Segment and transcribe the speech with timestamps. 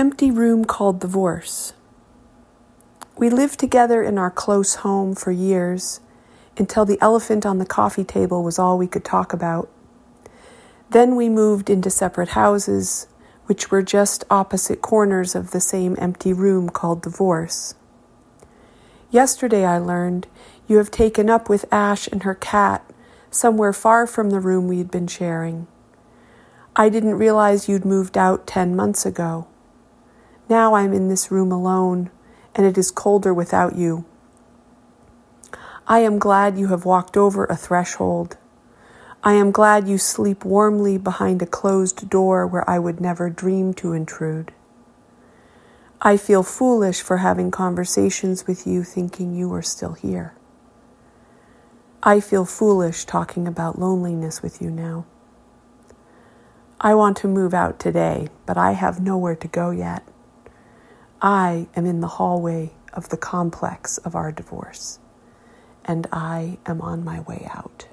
[0.00, 1.74] empty room called divorce.
[3.18, 6.00] We lived together in our close home for years
[6.56, 9.68] until the elephant on the coffee table was all we could talk about.
[10.88, 13.08] Then we moved into separate houses,
[13.44, 17.74] which were just opposite corners of the same empty room called divorce.
[19.10, 20.28] Yesterday I learned
[20.66, 22.90] you have taken up with Ash and her cat
[23.30, 25.66] somewhere far from the room we had been sharing.
[26.74, 29.46] I didn't realize you'd moved out ten months ago.
[30.50, 32.10] Now I'm in this room alone,
[32.56, 34.04] and it is colder without you.
[35.86, 38.36] I am glad you have walked over a threshold.
[39.22, 43.74] I am glad you sleep warmly behind a closed door where I would never dream
[43.74, 44.52] to intrude.
[46.02, 50.34] I feel foolish for having conversations with you thinking you are still here.
[52.02, 55.04] I feel foolish talking about loneliness with you now.
[56.80, 60.02] I want to move out today, but I have nowhere to go yet.
[61.22, 64.98] I am in the hallway of the complex of our divorce,
[65.84, 67.88] and I am on my way out.